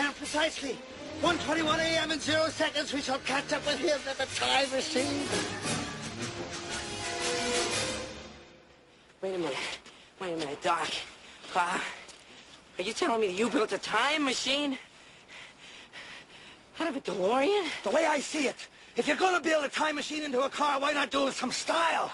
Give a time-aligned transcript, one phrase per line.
[0.00, 0.78] And precisely
[1.20, 2.10] 1.21 a.m.
[2.10, 5.28] in zero seconds, we shall catch up with him at the time machine.
[9.20, 9.56] Wait a minute.
[10.18, 10.88] Wait a minute, Doc.
[11.54, 11.78] Uh,
[12.78, 14.78] are you telling me that you built a time machine?
[16.78, 17.66] Out of a DeLorean?
[17.82, 18.56] The way I see it,
[18.96, 21.36] if you're gonna build a time machine into a car, why not do it with
[21.36, 22.10] some style?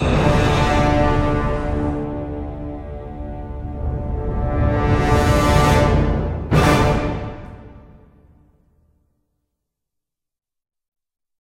[0.00, 0.29] โอ้